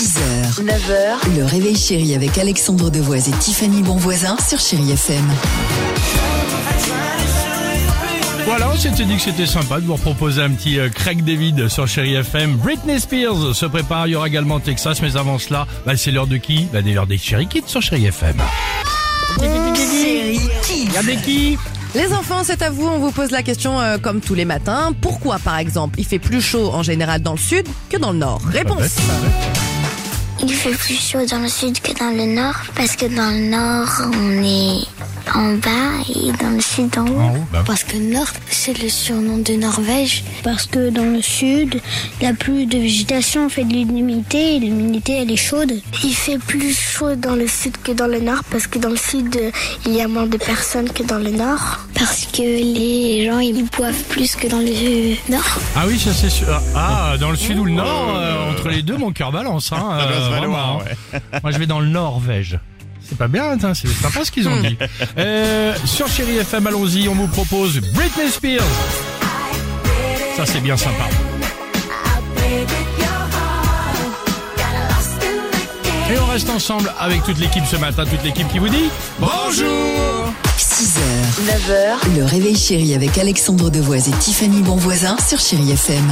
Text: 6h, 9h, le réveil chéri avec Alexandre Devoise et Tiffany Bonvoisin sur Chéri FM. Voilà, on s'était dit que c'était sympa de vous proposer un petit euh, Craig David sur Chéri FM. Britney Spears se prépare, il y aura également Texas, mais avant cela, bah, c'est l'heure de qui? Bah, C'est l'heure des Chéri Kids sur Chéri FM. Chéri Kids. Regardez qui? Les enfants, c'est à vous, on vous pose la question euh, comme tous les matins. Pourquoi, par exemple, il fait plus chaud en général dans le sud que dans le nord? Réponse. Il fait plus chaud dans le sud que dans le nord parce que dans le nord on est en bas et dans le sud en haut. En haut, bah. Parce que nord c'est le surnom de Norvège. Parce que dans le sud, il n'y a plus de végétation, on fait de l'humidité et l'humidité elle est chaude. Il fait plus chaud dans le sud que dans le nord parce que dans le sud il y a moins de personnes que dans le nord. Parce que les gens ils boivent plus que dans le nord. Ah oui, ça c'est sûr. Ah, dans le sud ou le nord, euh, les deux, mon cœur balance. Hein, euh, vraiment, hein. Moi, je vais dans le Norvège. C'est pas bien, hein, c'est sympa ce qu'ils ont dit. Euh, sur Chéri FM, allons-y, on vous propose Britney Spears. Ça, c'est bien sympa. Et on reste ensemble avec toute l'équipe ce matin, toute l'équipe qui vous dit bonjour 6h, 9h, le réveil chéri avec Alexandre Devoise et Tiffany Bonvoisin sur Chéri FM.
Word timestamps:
6h, 0.00 0.64
9h, 0.64 1.36
le 1.36 1.44
réveil 1.44 1.76
chéri 1.76 2.14
avec 2.14 2.38
Alexandre 2.38 2.88
Devoise 2.88 3.28
et 3.28 3.32
Tiffany 3.32 3.82
Bonvoisin 3.82 4.34
sur 4.38 4.58
Chéri 4.58 4.92
FM. 4.92 5.22
Voilà, 8.46 8.70
on 8.72 8.78
s'était 8.78 9.04
dit 9.04 9.16
que 9.16 9.20
c'était 9.20 9.44
sympa 9.44 9.78
de 9.78 9.84
vous 9.84 9.98
proposer 9.98 10.40
un 10.40 10.52
petit 10.52 10.78
euh, 10.78 10.88
Craig 10.88 11.22
David 11.22 11.68
sur 11.68 11.86
Chéri 11.86 12.14
FM. 12.14 12.56
Britney 12.56 12.98
Spears 12.98 13.54
se 13.54 13.66
prépare, 13.66 14.06
il 14.06 14.12
y 14.12 14.16
aura 14.16 14.28
également 14.28 14.58
Texas, 14.58 15.02
mais 15.02 15.18
avant 15.18 15.38
cela, 15.38 15.66
bah, 15.84 15.94
c'est 15.98 16.12
l'heure 16.12 16.26
de 16.26 16.38
qui? 16.38 16.66
Bah, 16.72 16.78
C'est 16.82 16.92
l'heure 16.94 17.06
des 17.06 17.18
Chéri 17.18 17.46
Kids 17.46 17.64
sur 17.66 17.82
Chéri 17.82 18.06
FM. 18.06 18.36
Chéri 19.38 20.38
Kids. 20.64 20.88
Regardez 20.88 21.16
qui? 21.16 21.58
Les 21.94 22.14
enfants, 22.14 22.40
c'est 22.42 22.62
à 22.62 22.70
vous, 22.70 22.86
on 22.86 23.00
vous 23.00 23.10
pose 23.10 23.32
la 23.32 23.42
question 23.42 23.78
euh, 23.78 23.98
comme 23.98 24.22
tous 24.22 24.34
les 24.34 24.46
matins. 24.46 24.92
Pourquoi, 24.98 25.38
par 25.38 25.58
exemple, 25.58 26.00
il 26.00 26.06
fait 26.06 26.18
plus 26.18 26.40
chaud 26.40 26.70
en 26.72 26.82
général 26.82 27.20
dans 27.20 27.32
le 27.32 27.38
sud 27.38 27.66
que 27.90 27.98
dans 27.98 28.12
le 28.12 28.18
nord? 28.18 28.40
Réponse. 28.50 28.96
Il 30.42 30.52
fait 30.52 30.70
plus 30.70 30.94
chaud 30.94 31.24
dans 31.30 31.40
le 31.40 31.48
sud 31.48 31.80
que 31.80 31.92
dans 31.98 32.10
le 32.10 32.24
nord 32.34 32.54
parce 32.74 32.96
que 32.96 33.06
dans 33.06 33.30
le 33.30 33.50
nord 33.50 33.88
on 34.14 34.42
est 34.42 34.86
en 35.34 35.54
bas 35.54 36.02
et 36.08 36.32
dans 36.42 36.50
le 36.50 36.60
sud 36.60 36.96
en 36.98 37.06
haut. 37.06 37.20
En 37.20 37.34
haut, 37.34 37.46
bah. 37.52 37.62
Parce 37.66 37.84
que 37.84 37.96
nord 37.96 38.26
c'est 38.50 38.80
le 38.82 38.88
surnom 38.88 39.38
de 39.38 39.54
Norvège. 39.54 40.24
Parce 40.42 40.66
que 40.66 40.90
dans 40.90 41.04
le 41.04 41.22
sud, 41.22 41.80
il 42.20 42.22
n'y 42.22 42.26
a 42.26 42.34
plus 42.34 42.66
de 42.66 42.78
végétation, 42.78 43.46
on 43.46 43.48
fait 43.48 43.64
de 43.64 43.72
l'humidité 43.72 44.56
et 44.56 44.58
l'humidité 44.60 45.18
elle 45.22 45.30
est 45.30 45.36
chaude. 45.36 45.72
Il 46.04 46.14
fait 46.14 46.38
plus 46.38 46.74
chaud 46.74 47.14
dans 47.16 47.34
le 47.36 47.46
sud 47.46 47.76
que 47.82 47.92
dans 47.92 48.06
le 48.06 48.20
nord 48.20 48.42
parce 48.50 48.66
que 48.66 48.78
dans 48.78 48.90
le 48.90 48.96
sud 48.96 49.38
il 49.86 49.92
y 49.94 50.00
a 50.00 50.08
moins 50.08 50.26
de 50.26 50.36
personnes 50.36 50.90
que 50.90 51.02
dans 51.02 51.18
le 51.18 51.30
nord. 51.30 51.80
Parce 51.94 52.26
que 52.26 52.42
les 52.42 53.26
gens 53.26 53.40
ils 53.40 53.64
boivent 53.76 54.04
plus 54.08 54.34
que 54.36 54.46
dans 54.48 54.58
le 54.58 55.30
nord. 55.30 55.58
Ah 55.76 55.84
oui, 55.86 55.98
ça 55.98 56.12
c'est 56.12 56.30
sûr. 56.30 56.60
Ah, 56.74 57.16
dans 57.20 57.30
le 57.30 57.36
sud 57.36 57.58
ou 57.58 57.64
le 57.64 57.72
nord, 57.72 58.16
euh, 58.16 58.49
les 58.70 58.82
deux, 58.82 58.96
mon 58.96 59.12
cœur 59.12 59.32
balance. 59.32 59.72
Hein, 59.72 59.98
euh, 60.00 60.28
vraiment, 60.28 60.80
hein. 60.80 61.18
Moi, 61.42 61.52
je 61.52 61.58
vais 61.58 61.66
dans 61.66 61.80
le 61.80 61.88
Norvège. 61.88 62.58
C'est 63.02 63.18
pas 63.18 63.28
bien, 63.28 63.58
hein, 63.62 63.74
c'est 63.74 63.88
sympa 63.88 64.24
ce 64.24 64.30
qu'ils 64.30 64.48
ont 64.48 64.60
dit. 64.60 64.76
Euh, 65.18 65.74
sur 65.84 66.06
Chéri 66.08 66.36
FM, 66.38 66.66
allons-y, 66.66 67.08
on 67.08 67.14
vous 67.14 67.26
propose 67.26 67.80
Britney 67.94 68.30
Spears. 68.30 68.62
Ça, 70.36 70.46
c'est 70.46 70.60
bien 70.60 70.76
sympa. 70.76 71.04
Et 76.10 76.18
on 76.18 76.26
reste 76.26 76.50
ensemble 76.50 76.92
avec 76.98 77.22
toute 77.24 77.38
l'équipe 77.38 77.64
ce 77.66 77.76
matin, 77.76 78.04
toute 78.04 78.22
l'équipe 78.24 78.48
qui 78.48 78.58
vous 78.58 78.68
dit 78.68 78.88
bonjour 79.18 80.32
6h, 80.58 80.98
9h, 81.46 82.16
le 82.16 82.24
réveil 82.24 82.56
chéri 82.56 82.94
avec 82.94 83.16
Alexandre 83.18 83.70
Devoise 83.70 84.08
et 84.08 84.12
Tiffany 84.12 84.62
Bonvoisin 84.62 85.16
sur 85.18 85.38
Chéri 85.38 85.72
FM. 85.72 86.04